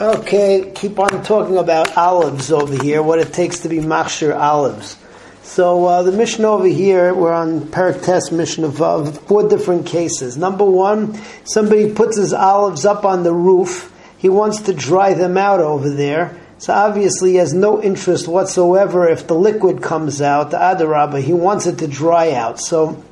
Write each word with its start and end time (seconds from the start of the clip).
Okay, 0.00 0.70
keep 0.76 0.96
on 1.00 1.24
talking 1.24 1.56
about 1.56 1.96
olives 1.96 2.52
over 2.52 2.80
here, 2.80 3.02
what 3.02 3.18
it 3.18 3.32
takes 3.32 3.58
to 3.60 3.68
be 3.68 3.78
machshir 3.78 4.32
olives. 4.32 4.96
So 5.42 5.86
uh, 5.86 6.02
the 6.04 6.12
mission 6.12 6.44
over 6.44 6.68
here, 6.68 7.12
we're 7.12 7.32
on 7.32 7.62
Parak 7.62 8.04
Test 8.04 8.30
Mishnah 8.30 8.68
of 8.68 8.80
uh, 8.80 9.10
four 9.10 9.48
different 9.48 9.86
cases. 9.86 10.36
Number 10.36 10.64
one, 10.64 11.20
somebody 11.42 11.92
puts 11.92 12.16
his 12.16 12.32
olives 12.32 12.84
up 12.84 13.04
on 13.04 13.24
the 13.24 13.34
roof. 13.34 13.92
He 14.18 14.28
wants 14.28 14.60
to 14.62 14.72
dry 14.72 15.14
them 15.14 15.36
out 15.36 15.58
over 15.58 15.90
there. 15.90 16.38
So 16.58 16.74
obviously 16.74 17.30
he 17.30 17.36
has 17.38 17.52
no 17.52 17.82
interest 17.82 18.28
whatsoever 18.28 19.08
if 19.08 19.26
the 19.26 19.34
liquid 19.34 19.82
comes 19.82 20.22
out, 20.22 20.52
the 20.52 20.58
adarabah, 20.58 21.22
he 21.22 21.32
wants 21.32 21.66
it 21.66 21.78
to 21.78 21.88
dry 21.88 22.34
out. 22.34 22.60
So 22.60 23.02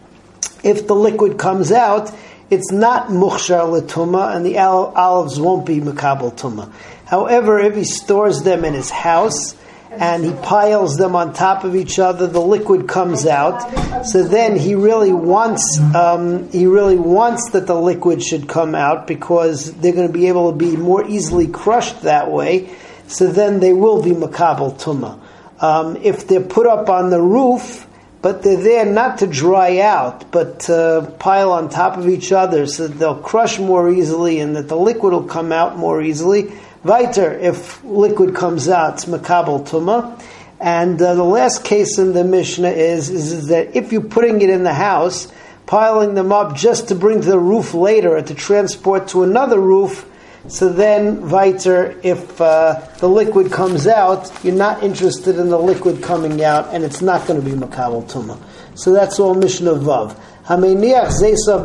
if 0.63 0.87
the 0.87 0.95
liquid 0.95 1.37
comes 1.37 1.73
out, 1.73 2.15
it's 2.49 2.71
not 2.71 3.09
mukhshar 3.09 3.81
letuma, 3.81 4.35
and 4.35 4.47
the 4.47 4.59
olives 4.59 5.41
won't 5.41 5.67
be 5.67 5.81
makabel 5.81 6.37
tuma. 6.37 6.73
However, 7.05 7.59
if 7.59 7.75
he 7.75 7.85
stores 7.85 8.43
them 8.43 8.65
in 8.65 8.75
his 8.75 8.91
house 8.91 9.57
and 9.91 10.25
he 10.25 10.33
piles 10.33 10.97
them 10.97 11.17
on 11.17 11.33
top 11.33 11.65
of 11.65 11.75
each 11.75 11.99
other, 11.99 12.27
the 12.27 12.41
liquid 12.41 12.89
comes 12.89 13.27
out. 13.27 14.07
So 14.07 14.23
then 14.23 14.57
he 14.57 14.75
really 14.75 15.13
wants 15.13 15.81
um, 15.95 16.51
he 16.51 16.67
really 16.67 16.99
wants 16.99 17.51
that 17.51 17.67
the 17.67 17.81
liquid 17.81 18.23
should 18.23 18.49
come 18.49 18.75
out 18.75 19.07
because 19.07 19.73
they're 19.75 19.95
going 19.95 20.09
to 20.09 20.13
be 20.13 20.29
able 20.29 20.53
to 20.53 20.59
be 20.59 20.77
more 20.77 21.05
easily 21.07 21.47
crushed 21.47 22.03
that 22.03 22.31
way. 22.31 22.71
So 23.09 23.29
then 23.29 23.61
they 23.61 23.73
will 23.73 24.03
be 24.03 24.11
makabel 24.11 24.79
tuma. 24.79 25.21
Um, 25.61 25.97
if 25.97 26.29
they're 26.29 26.41
put 26.41 26.67
up 26.67 26.91
on 26.91 27.11
the 27.11 27.21
roof 27.21 27.86
but 28.23 28.43
they're 28.43 28.63
there 28.63 28.85
not 28.85 29.19
to 29.19 29.27
dry 29.27 29.79
out, 29.79 30.31
but 30.33 30.61
to 30.61 31.13
pile 31.19 31.53
on 31.53 31.69
top 31.69 31.97
of 31.97 32.09
each 32.09 32.33
other 32.33 32.67
so 32.67 32.89
that 32.89 32.99
they'll 32.99 33.21
crush 33.21 33.59
more 33.59 33.91
easily 33.91 34.41
and 34.41 34.57
that 34.57 34.69
the 34.69 34.77
liquid 34.77 35.13
will 35.13 35.25
come 35.25 35.53
out 35.53 35.77
more 35.77 36.03
easily. 36.03 36.53
Weiter, 36.83 37.33
if 37.33 37.83
liquid 37.85 38.35
comes 38.35 38.69
out, 38.69 38.95
it's 38.95 39.05
makabel 39.05 39.67
tuma. 39.69 40.21
And 40.61 41.01
uh, 41.01 41.15
the 41.15 41.25
last 41.25 41.65
case 41.65 41.99
in 41.99 42.15
the 42.15 42.25
Mishnah 42.25 42.71
is, 42.71 43.11
is, 43.11 43.33
is 43.33 43.47
that 43.49 43.77
if 43.77 43.93
you're 43.93 44.03
putting 44.03 44.41
it 44.41 44.49
in 44.49 44.63
the 44.63 44.73
house, 44.73 45.31
piling 45.67 46.15
them 46.15 46.33
up 46.33 46.57
just 46.57 46.89
to 46.89 46.95
bring 46.95 47.21
to 47.21 47.27
the 47.27 47.39
roof 47.39 47.75
later 47.75 48.17
or 48.17 48.23
to 48.23 48.35
transport 48.35 49.09
to 49.09 49.23
another 49.23 49.61
roof, 49.61 50.09
so 50.49 50.73
then, 50.73 51.29
weiter, 51.29 51.99
if 52.03 52.41
uh, 52.41 52.81
the 52.99 53.09
liquid 53.09 53.51
comes 53.51 53.87
out, 53.87 54.31
you're 54.45 54.55
not 54.55 54.83
interested 54.83 55.39
in 55.39 55.49
the 55.49 55.59
liquid 55.59 56.03
coming 56.03 56.43
out, 56.45 56.73
and 56.75 56.85
it's 56.85 57.03
not 57.03 57.27
going 57.27 57.41
to 57.41 57.45
be 57.45 57.53
makabel 57.53 58.09
tuma. 58.11 58.39
So 58.75 58.93
that's 58.93 59.19
all 59.19 59.35
Mishnah 59.35 59.75
Vav. 59.75 60.19
Hameniach 60.45 61.09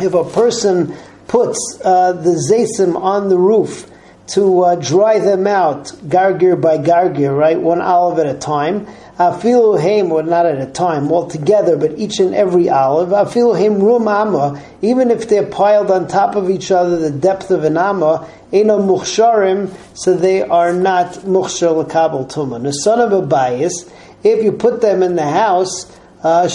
If 0.00 0.14
a 0.14 0.24
person 0.24 0.96
puts 1.28 1.80
uh, 1.84 2.12
the 2.12 2.32
zesim 2.50 2.96
on 2.96 3.28
the 3.28 3.38
roof 3.38 3.90
to 4.28 4.62
uh, 4.62 4.74
dry 4.76 5.18
them 5.18 5.46
out, 5.46 5.86
gargir 6.08 6.60
by 6.60 6.78
gargir, 6.78 7.36
right, 7.36 7.60
one 7.60 7.80
olive 7.80 8.18
at 8.18 8.26
a 8.26 8.38
time, 8.38 8.86
Afilu 9.18 9.80
heim, 9.80 10.12
or 10.12 10.22
not 10.22 10.44
at 10.44 10.60
a 10.60 10.70
time, 10.70 11.10
all 11.10 11.26
together, 11.26 11.76
but 11.76 11.98
each 11.98 12.18
and 12.18 12.34
every 12.34 12.68
olive. 12.68 13.10
Afilu 13.10 13.56
heim 13.56 13.82
rum 13.82 14.08
amma, 14.08 14.62
even 14.82 15.10
if 15.10 15.28
they're 15.28 15.46
piled 15.46 15.90
on 15.90 16.06
top 16.06 16.34
of 16.34 16.50
each 16.50 16.70
other, 16.70 16.98
the 16.98 17.10
depth 17.10 17.50
of 17.50 17.64
an 17.64 17.78
amma, 17.78 18.28
eno 18.52 18.78
mukhsharim, 18.78 19.74
so 19.94 20.14
they 20.14 20.42
are 20.42 20.72
not 20.72 21.12
mukhshar 21.20 21.84
lakabel 21.84 22.30
tuma. 22.30 22.62
The 22.62 22.72
son 22.72 23.00
of 23.00 23.12
a 23.12 23.22
bias, 23.22 23.90
if 24.22 24.44
you 24.44 24.52
put 24.52 24.82
them 24.82 25.02
in 25.02 25.14
the 25.14 25.28
house, 25.28 25.90
uh, 26.22 26.48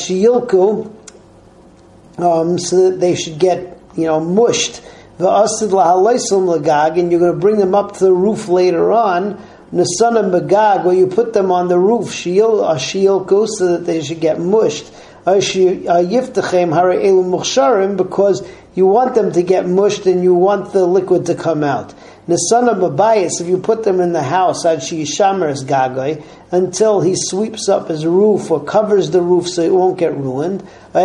um, 2.17 2.59
so 2.59 2.89
that 2.89 2.99
they 2.99 3.15
should 3.15 3.39
get, 3.39 3.79
you 3.95 4.05
know, 4.05 4.19
mushed. 4.19 4.81
The 5.21 5.29
asid 5.29 5.69
lagag, 5.69 6.97
and 6.97 7.11
you're 7.11 7.19
going 7.19 7.33
to 7.33 7.37
bring 7.37 7.57
them 7.57 7.75
up 7.75 7.97
to 7.97 8.05
the 8.05 8.11
roof 8.11 8.47
later 8.47 8.91
on 8.91 9.39
Nasana 9.71 10.31
Magag, 10.31 10.83
where 10.83 10.95
you 10.95 11.05
put 11.05 11.33
them 11.33 11.51
on 11.51 11.67
the 11.67 11.77
roof, 11.77 12.07
Shiil, 12.07 12.67
a 12.67 12.73
Shiilku, 12.75 13.47
so 13.47 13.73
that 13.73 13.85
they 13.85 14.01
should 14.01 14.19
get 14.19 14.39
mushed. 14.39 14.91
Because 15.23 15.55
you 18.73 18.85
want 18.87 19.15
them 19.15 19.31
to 19.31 19.43
get 19.43 19.67
mushed 19.67 20.07
and 20.07 20.23
you 20.23 20.33
want 20.33 20.73
the 20.73 20.87
liquid 20.87 21.27
to 21.27 21.35
come 21.35 21.63
out. 21.63 21.93
Nasana 22.27 22.73
Mabayas, 22.73 23.39
if 23.39 23.47
you 23.47 23.59
put 23.59 23.83
them 23.83 23.99
in 23.99 24.13
the 24.13 24.23
house, 24.23 24.65
Ad 24.65 24.79
Shishamers 24.79 25.63
Gagai, 25.63 26.23
until 26.51 27.01
he 27.01 27.13
sweeps 27.15 27.69
up 27.69 27.89
his 27.89 28.07
roof 28.07 28.49
or 28.49 28.63
covers 28.63 29.11
the 29.11 29.21
roof 29.21 29.47
so 29.47 29.61
it 29.61 29.71
won't 29.71 29.99
get 29.99 30.17
ruined, 30.17 30.67
or 30.93 31.01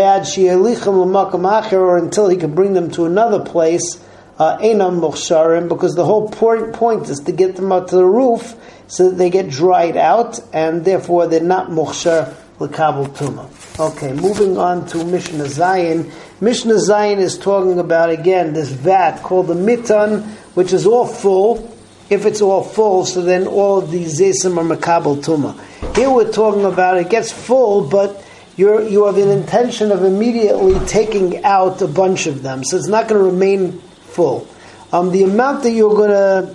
until 1.99 2.29
he 2.29 2.37
can 2.37 2.55
bring 2.55 2.73
them 2.73 2.91
to 2.91 3.05
another 3.05 3.45
place 3.45 4.01
enam 4.39 5.01
mukhsharim, 5.01 5.69
because 5.69 5.95
the 5.95 6.05
whole 6.05 6.29
point, 6.29 6.75
point 6.75 7.09
is 7.09 7.21
to 7.21 7.33
get 7.33 7.57
them 7.57 7.73
up 7.73 7.89
to 7.89 7.97
the 7.97 8.05
roof 8.05 8.55
so 8.87 9.11
that 9.11 9.17
they 9.17 9.31
get 9.31 9.49
dried 9.49 9.97
out, 9.97 10.39
and 10.53 10.85
therefore 10.85 11.27
they're 11.27 11.41
not 11.41 11.69
mukhshar 11.71 12.35
l'kabel 12.59 13.07
tuma. 13.09 13.49
Okay, 13.79 14.13
moving 14.13 14.57
on 14.57 14.87
to 14.87 15.05
Mishnah 15.05 15.45
Zayin. 15.45 16.11
Mishnah 16.41 16.75
Zayin 16.75 17.19
is 17.19 17.39
talking 17.39 17.79
about 17.79 18.11
again 18.11 18.53
this 18.53 18.71
vat 18.71 19.23
called 19.23 19.49
the 19.49 19.55
mitan, 19.55 20.23
which 20.55 20.73
is 20.73 20.87
all 20.87 21.07
full. 21.07 21.73
If 22.09 22.25
it's 22.25 22.41
all 22.41 22.63
full, 22.63 23.05
so 23.05 23.21
then 23.21 23.49
all 23.49 23.79
of 23.79 23.91
these 23.91 24.21
zesim 24.21 24.57
are 24.59 24.77
makabel 24.77 25.17
tuma. 25.17 25.59
Here 25.97 26.09
we're 26.09 26.31
talking 26.31 26.65
about 26.65 26.99
it 26.99 27.11
gets 27.11 27.33
full, 27.33 27.89
but 27.89 28.25
you're, 28.57 28.87
you 28.87 29.07
have 29.07 29.19
an 29.19 29.29
intention 29.29 29.91
of 29.91 30.05
immediately 30.05 30.79
taking 30.87 31.45
out 31.45 31.83
a 31.83 31.89
bunch 31.89 32.27
of 32.27 32.43
them, 32.43 32.63
so 32.65 32.77
it's 32.77 32.87
not 32.87 33.09
going 33.09 33.21
to 33.21 33.29
remain 33.29 33.83
full. 34.17 34.49
Um, 34.93 35.13
the 35.13 35.25
amount 35.25 35.63
that 35.65 35.73
you're 35.73 35.95
going 35.95 36.11
to 36.11 36.55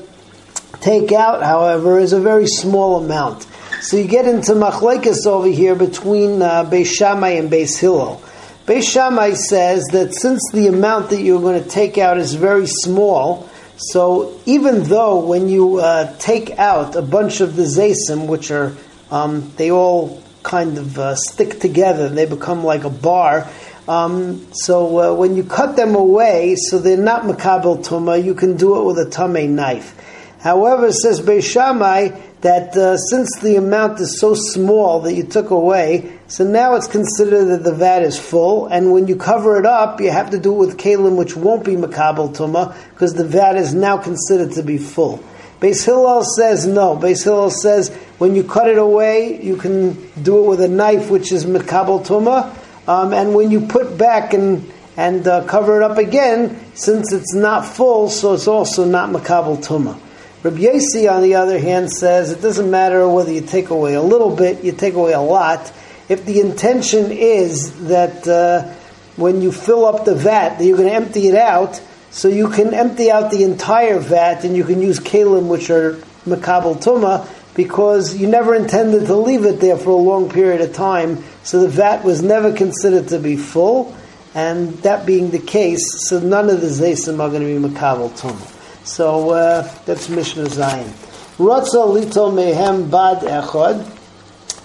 take 0.81 1.11
out, 1.11 1.43
however, 1.43 1.99
is 1.99 2.11
a 2.11 2.19
very 2.19 2.47
small 2.47 3.03
amount. 3.03 3.47
So 3.81 3.97
you 3.97 4.07
get 4.07 4.27
into 4.27 4.53
machlekes 4.53 5.25
over 5.27 5.47
here 5.47 5.75
between 5.75 6.41
uh, 6.41 6.65
Beis 6.65 6.87
Shammai 6.87 7.29
and 7.29 7.51
Beis 7.51 7.79
Hillel. 7.79 8.21
Beis 8.65 8.91
Shammai 8.91 9.33
says 9.33 9.85
that 9.91 10.13
since 10.13 10.41
the 10.51 10.67
amount 10.67 11.11
that 11.11 11.21
you're 11.21 11.41
going 11.41 11.61
to 11.63 11.69
take 11.69 11.97
out 11.97 12.17
is 12.17 12.33
very 12.33 12.67
small, 12.67 13.49
so 13.77 14.39
even 14.45 14.83
though 14.83 15.25
when 15.25 15.49
you 15.49 15.77
uh, 15.77 16.15
take 16.17 16.51
out 16.59 16.95
a 16.95 17.01
bunch 17.01 17.41
of 17.41 17.55
the 17.55 17.63
zaysim, 17.63 18.27
which 18.27 18.51
are 18.51 18.75
um, 19.09 19.51
they 19.57 19.71
all 19.71 20.21
kind 20.43 20.77
of 20.77 20.97
uh, 20.97 21.15
stick 21.15 21.59
together, 21.59 22.05
and 22.05 22.17
they 22.17 22.25
become 22.25 22.63
like 22.63 22.83
a 22.83 22.89
bar. 22.89 23.49
Um, 23.87 24.47
so 24.53 24.99
uh, 24.99 25.15
when 25.15 25.35
you 25.35 25.43
cut 25.43 25.75
them 25.75 25.95
away, 25.95 26.55
so 26.55 26.79
they're 26.79 26.97
not 26.97 27.23
makabel 27.23 27.83
tuma, 27.83 28.23
you 28.23 28.35
can 28.35 28.55
do 28.55 28.79
it 28.79 28.85
with 28.85 28.99
a 28.99 29.09
tame 29.09 29.55
knife. 29.55 29.97
However, 30.39 30.91
says 30.91 31.21
Beis 31.21 31.43
Shammai 31.43 32.09
that 32.41 32.75
uh, 32.75 32.97
since 32.97 33.39
the 33.41 33.55
amount 33.55 33.99
is 33.99 34.19
so 34.19 34.33
small 34.33 35.01
that 35.01 35.13
you 35.13 35.23
took 35.23 35.51
away, 35.51 36.11
so 36.27 36.43
now 36.43 36.75
it's 36.75 36.87
considered 36.87 37.45
that 37.45 37.63
the 37.63 37.73
vat 37.73 38.01
is 38.01 38.19
full, 38.19 38.67
and 38.67 38.91
when 38.91 39.07
you 39.07 39.15
cover 39.15 39.59
it 39.59 39.65
up, 39.65 40.01
you 40.01 40.09
have 40.09 40.31
to 40.31 40.39
do 40.39 40.53
it 40.53 40.57
with 40.57 40.77
kalim, 40.77 41.15
which 41.15 41.35
won't 41.35 41.63
be 41.63 41.75
makabel 41.75 42.35
tuma, 42.35 42.75
because 42.91 43.13
the 43.13 43.25
vat 43.25 43.55
is 43.55 43.73
now 43.73 43.97
considered 43.97 44.51
to 44.53 44.63
be 44.63 44.77
full. 44.77 45.23
Beis 45.59 45.85
Hillel 45.85 46.23
says 46.23 46.65
no. 46.65 46.97
Beis 46.97 47.23
Hillel 47.23 47.51
says 47.51 47.89
when 48.17 48.35
you 48.35 48.43
cut 48.43 48.67
it 48.67 48.79
away, 48.79 49.39
you 49.43 49.55
can 49.55 49.93
do 50.23 50.43
it 50.43 50.47
with 50.47 50.61
a 50.61 50.67
knife, 50.67 51.11
which 51.11 51.31
is 51.31 51.45
makabel 51.45 52.03
tuma, 52.03 52.51
um, 52.87 53.13
and 53.13 53.33
when 53.33 53.51
you 53.51 53.61
put 53.61 53.97
back 53.97 54.33
and 54.33 54.71
and 54.97 55.25
uh, 55.27 55.45
cover 55.45 55.81
it 55.81 55.83
up 55.83 55.97
again, 55.97 56.59
since 56.73 57.13
it's 57.13 57.33
not 57.33 57.65
full, 57.65 58.09
so 58.09 58.33
it's 58.33 58.47
also 58.47 58.83
not 58.85 59.09
makabel 59.09 59.57
tuma. 59.63 59.99
Rabbi 60.43 60.57
Yossi, 60.57 61.09
on 61.09 61.21
the 61.21 61.35
other 61.35 61.59
hand, 61.59 61.91
says 61.91 62.31
it 62.31 62.41
doesn't 62.41 62.69
matter 62.69 63.07
whether 63.07 63.31
you 63.31 63.41
take 63.41 63.69
away 63.69 63.93
a 63.93 64.01
little 64.01 64.35
bit, 64.35 64.63
you 64.63 64.71
take 64.71 64.95
away 64.95 65.13
a 65.13 65.21
lot. 65.21 65.71
If 66.09 66.25
the 66.25 66.41
intention 66.41 67.11
is 67.11 67.87
that 67.87 68.27
uh, 68.27 68.73
when 69.15 69.41
you 69.41 69.51
fill 69.51 69.85
up 69.85 70.03
the 70.03 70.15
vat, 70.15 70.57
that 70.57 70.65
you're 70.65 70.77
going 70.77 70.89
to 70.89 70.95
empty 70.95 71.27
it 71.27 71.35
out, 71.35 71.79
so 72.09 72.27
you 72.27 72.49
can 72.49 72.73
empty 72.73 73.09
out 73.09 73.31
the 73.31 73.43
entire 73.43 73.99
vat 73.99 74.43
and 74.43 74.55
you 74.57 74.63
can 74.63 74.81
use 74.81 74.99
kalim, 74.99 75.47
which 75.47 75.69
are 75.69 75.93
makabel 76.25 76.75
tuma, 76.75 77.27
because 77.55 78.15
you 78.15 78.27
never 78.27 78.55
intended 78.55 79.05
to 79.07 79.15
leave 79.15 79.45
it 79.45 79.59
there 79.59 79.77
for 79.77 79.89
a 79.89 79.95
long 79.95 80.29
period 80.29 80.61
of 80.61 80.73
time 80.73 81.23
so 81.43 81.59
the 81.59 81.67
vat 81.67 82.03
was 82.03 82.21
never 82.21 82.53
considered 82.53 83.07
to 83.09 83.19
be 83.19 83.35
full, 83.35 83.95
and 84.35 84.73
that 84.83 85.05
being 85.05 85.31
the 85.31 85.39
case, 85.39 86.07
so 86.07 86.19
none 86.19 86.49
of 86.49 86.61
the 86.61 86.67
zaysim 86.67 87.19
are 87.19 87.29
going 87.29 87.41
to 87.41 87.47
be 87.47 87.75
makabel 87.75 88.15
tum. 88.15 88.39
So 88.83 89.31
uh, 89.31 89.69
that's 89.85 90.07
Mishnah 90.09 90.45
Zayin. 90.45 90.89
Ratza 91.37 91.87
lito 91.87 92.31
mehem 92.31 92.89
bad 92.91 93.23
Echod. 93.23 93.97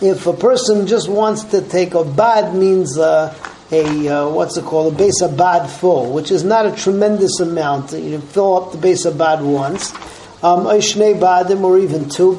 If 0.02 0.26
a 0.26 0.34
person 0.34 0.86
just 0.86 1.08
wants 1.08 1.44
to 1.44 1.62
take 1.62 1.94
a 1.94 2.04
bad 2.04 2.54
means 2.54 2.98
uh, 2.98 3.34
a 3.72 4.08
uh, 4.08 4.28
what's 4.28 4.58
it 4.58 4.64
called 4.64 4.94
a 4.94 4.96
base 4.96 5.22
of 5.22 5.36
bad 5.36 5.68
full, 5.68 6.12
which 6.12 6.30
is 6.30 6.44
not 6.44 6.66
a 6.66 6.72
tremendous 6.72 7.40
amount. 7.40 7.92
You 7.92 8.20
fill 8.20 8.56
up 8.56 8.72
the 8.72 8.78
base 8.78 9.06
of 9.06 9.16
bad 9.16 9.42
once. 9.42 9.92
Um, 10.46 10.66
or 11.64 11.78
even 11.78 12.08
two. 12.08 12.36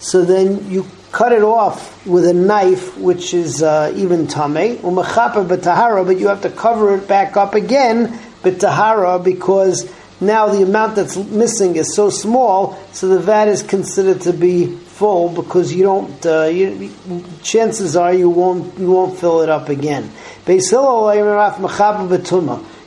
So 0.00 0.24
then 0.24 0.70
you 0.70 0.86
cut 1.12 1.32
it 1.32 1.42
off 1.42 2.06
with 2.06 2.26
a 2.26 2.34
knife, 2.34 2.98
which 2.98 3.32
is 3.32 3.62
uh, 3.62 3.92
even 3.96 4.26
tame, 4.26 4.76
umachaper 4.78 5.46
b'tahara, 5.46 6.04
but 6.04 6.18
you 6.18 6.28
have 6.28 6.42
to 6.42 6.50
cover 6.50 6.96
it 6.96 7.08
back 7.08 7.38
up 7.38 7.54
again 7.54 8.08
b'tahara 8.42 9.24
because 9.24 9.90
now 10.20 10.48
the 10.48 10.62
amount 10.62 10.96
that's 10.96 11.16
missing 11.16 11.76
is 11.76 11.94
so 11.94 12.10
small, 12.10 12.78
so 12.92 13.08
the 13.08 13.18
vat 13.18 13.48
is 13.48 13.62
considered 13.62 14.20
to 14.22 14.32
be 14.32 14.66
full 14.66 15.30
because 15.30 15.72
you 15.72 15.84
don't. 15.84 16.26
Uh, 16.26 16.44
you, 16.44 16.92
chances 17.42 17.96
are 17.96 18.12
you 18.12 18.28
won't 18.28 18.78
you 18.78 18.90
won't 18.90 19.18
fill 19.18 19.40
it 19.40 19.48
up 19.48 19.68
again. 19.70 20.10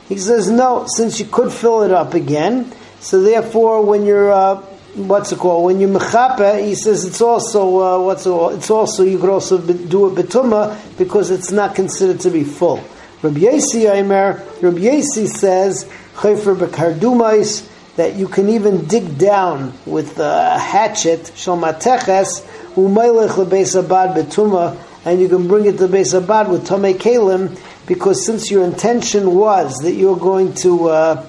He 0.08 0.18
says 0.18 0.50
no, 0.50 0.86
since 0.86 1.18
you 1.18 1.26
could 1.26 1.52
fill 1.52 1.82
it 1.82 1.90
up 1.90 2.14
again, 2.14 2.72
so 3.00 3.22
therefore 3.22 3.84
when 3.84 4.06
you're 4.06 4.32
uh, 4.32 4.56
what's 4.94 5.32
it 5.32 5.38
called? 5.38 5.64
When 5.64 5.80
you 5.80 5.88
mechape, 5.88 6.64
he 6.64 6.74
says 6.74 7.04
it's 7.04 7.20
also 7.20 7.80
uh, 7.80 8.02
what's 8.02 8.26
it, 8.26 8.30
it's 8.56 8.70
also 8.70 9.02
you 9.02 9.18
could 9.18 9.30
also 9.30 9.58
do 9.58 10.06
a 10.06 10.10
betuma 10.10 10.76
because 10.96 11.30
it's 11.30 11.52
not 11.52 11.74
considered 11.74 12.20
to 12.20 12.30
be 12.30 12.44
full. 12.44 12.82
Rabbi 13.22 13.40
Yossi 13.40 13.90
Aimer, 13.90 14.42
Rabbi 14.62 14.78
Yossi 14.78 15.26
says 15.26 15.84
chayfer 16.14 16.56
bekardumais 16.56 17.68
that 17.96 18.14
you 18.14 18.28
can 18.28 18.48
even 18.48 18.86
dig 18.86 19.18
down 19.18 19.72
with 19.86 20.18
a 20.18 20.58
hatchet 20.58 21.20
shalmateches 21.34 22.44
umaylech 22.74 23.30
lebeis 23.30 23.74
abad 23.78 24.16
and 25.06 25.20
you 25.20 25.28
can 25.28 25.48
bring 25.48 25.64
it 25.66 25.78
to 25.78 25.88
beis 25.88 26.14
abad 26.14 26.50
with 26.50 26.66
tomei 26.66 26.94
kalim 26.94 27.56
because 27.86 28.24
since 28.24 28.50
your 28.50 28.64
intention 28.64 29.34
was 29.34 29.76
that 29.82 29.92
you're 29.92 30.16
going 30.18 30.54
to 30.54 30.88
uh, 30.88 31.26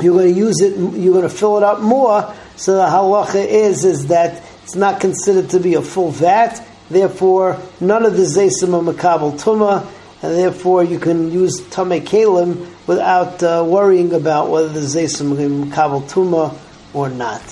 you're 0.00 0.14
going 0.14 0.32
to 0.32 0.38
use 0.38 0.60
it, 0.60 0.76
you're 0.76 1.12
going 1.12 1.28
to 1.28 1.34
fill 1.34 1.56
it 1.56 1.62
up 1.62 1.80
more 1.80 2.34
so 2.56 2.76
the 2.76 2.86
halacha 2.86 3.44
is 3.44 3.84
is 3.84 4.06
that 4.08 4.42
it's 4.62 4.76
not 4.76 5.00
considered 5.00 5.50
to 5.50 5.60
be 5.60 5.74
a 5.74 5.82
full 5.82 6.10
vat. 6.10 6.64
Therefore, 6.88 7.58
none 7.80 8.04
of 8.04 8.16
the 8.16 8.22
zaysim 8.22 8.74
are 8.74 8.92
makabel 8.92 9.32
tuma, 9.38 9.86
and 10.22 10.34
therefore 10.34 10.84
you 10.84 10.98
can 10.98 11.32
use 11.32 11.60
tame 11.70 12.00
kalim 12.04 12.66
without 12.86 13.42
uh, 13.42 13.64
worrying 13.66 14.12
about 14.12 14.50
whether 14.50 14.68
the 14.68 14.80
zaysim 14.80 15.32
are 15.32 15.66
makabel 15.66 16.08
tuma 16.08 16.56
or 16.94 17.08
not. 17.08 17.42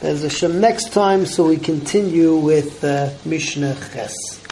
There's 0.00 0.24
a 0.24 0.30
shem 0.30 0.60
next 0.60 0.92
time, 0.92 1.24
so 1.24 1.46
we 1.46 1.56
continue 1.56 2.36
with 2.36 2.84
uh, 2.84 3.10
Mishnah 3.24 3.76
Ches. 3.92 4.39